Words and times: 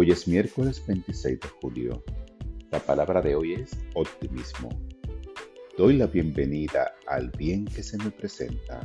Hoy 0.00 0.12
es 0.12 0.28
miércoles 0.28 0.80
26 0.86 1.40
de 1.40 1.48
julio. 1.60 2.04
La 2.70 2.78
palabra 2.78 3.20
de 3.20 3.34
hoy 3.34 3.54
es 3.54 3.76
optimismo. 3.96 4.68
Doy 5.76 5.96
la 5.96 6.06
bienvenida 6.06 6.92
al 7.08 7.32
bien 7.32 7.64
que 7.64 7.82
se 7.82 7.98
me 7.98 8.12
presenta. 8.12 8.78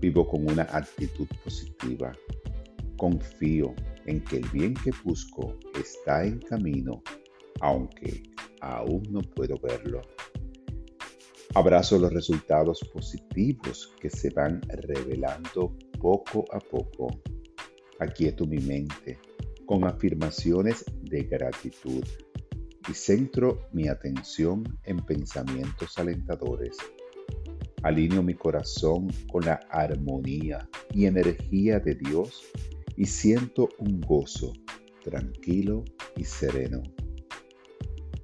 Vivo 0.00 0.26
con 0.26 0.50
una 0.50 0.62
actitud 0.62 1.26
positiva. 1.44 2.16
Confío 2.96 3.74
en 4.06 4.24
que 4.24 4.38
el 4.38 4.48
bien 4.54 4.72
que 4.72 4.90
busco 5.04 5.58
está 5.78 6.24
en 6.24 6.38
camino, 6.38 7.02
aunque 7.60 8.22
aún 8.62 9.02
no 9.10 9.20
puedo 9.20 9.58
verlo. 9.58 10.00
Abrazo 11.54 11.98
los 11.98 12.10
resultados 12.10 12.80
positivos 12.90 13.92
que 14.00 14.08
se 14.08 14.30
van 14.30 14.62
revelando 14.66 15.76
poco 16.00 16.46
a 16.52 16.58
poco. 16.58 17.08
Aquieto 17.98 18.46
mi 18.46 18.60
mente 18.60 19.18
con 19.66 19.84
afirmaciones 19.84 20.84
de 21.02 21.24
gratitud 21.24 22.04
y 22.88 22.94
centro 22.94 23.68
mi 23.72 23.88
atención 23.88 24.64
en 24.84 24.98
pensamientos 24.98 25.98
alentadores. 25.98 26.76
Alineo 27.82 28.22
mi 28.22 28.34
corazón 28.34 29.08
con 29.30 29.44
la 29.44 29.60
armonía 29.70 30.68
y 30.92 31.06
energía 31.06 31.80
de 31.80 31.94
Dios 31.94 32.44
y 32.96 33.06
siento 33.06 33.68
un 33.78 34.00
gozo 34.00 34.52
tranquilo 35.02 35.84
y 36.16 36.24
sereno. 36.24 36.82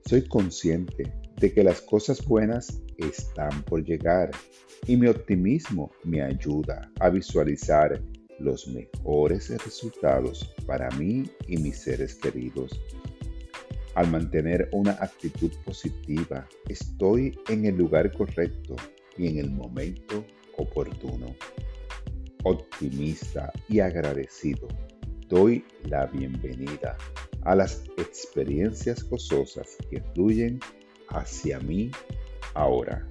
Soy 0.06 0.26
consciente 0.26 1.12
de 1.36 1.52
que 1.52 1.62
las 1.62 1.80
cosas 1.80 2.24
buenas 2.26 2.82
están 2.96 3.62
por 3.64 3.84
llegar 3.84 4.30
y 4.86 4.96
mi 4.96 5.06
optimismo 5.06 5.90
me 6.04 6.22
ayuda 6.22 6.90
a 7.00 7.10
visualizar 7.10 8.02
los 8.40 8.66
mejores 8.68 9.50
resultados 9.64 10.54
para 10.66 10.90
mí 10.92 11.30
y 11.46 11.56
mis 11.58 11.78
seres 11.78 12.14
queridos. 12.14 12.80
Al 13.94 14.10
mantener 14.10 14.68
una 14.72 14.92
actitud 14.92 15.50
positiva, 15.64 16.46
estoy 16.68 17.38
en 17.48 17.66
el 17.66 17.76
lugar 17.76 18.12
correcto 18.12 18.76
y 19.16 19.28
en 19.28 19.38
el 19.38 19.50
momento 19.50 20.24
oportuno. 20.56 21.34
Optimista 22.44 23.52
y 23.68 23.80
agradecido, 23.80 24.68
doy 25.28 25.64
la 25.84 26.06
bienvenida 26.06 26.96
a 27.42 27.54
las 27.54 27.84
experiencias 27.98 29.02
gozosas 29.08 29.76
que 29.90 30.00
fluyen 30.14 30.60
hacia 31.08 31.58
mí 31.60 31.90
ahora. 32.54 33.06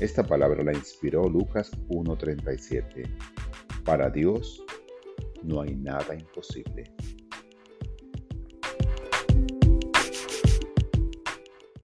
Esta 0.00 0.22
palabra 0.22 0.62
la 0.62 0.72
inspiró 0.72 1.28
Lucas 1.28 1.70
1.37. 1.88 3.08
Para 3.88 4.10
Dios 4.10 4.62
no 5.42 5.62
hay 5.62 5.74
nada 5.74 6.14
imposible. 6.14 6.92